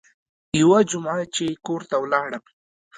[0.59, 2.43] يوه جمعه چې کور ته ولاړم.